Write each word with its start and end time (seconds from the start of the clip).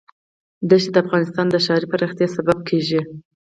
دښتې 0.69 0.91
د 0.93 0.95
افغانستان 1.03 1.45
د 1.49 1.55
ښاري 1.65 1.87
پراختیا 1.91 2.27
سبب 2.35 2.57
کېږي. 2.69 3.01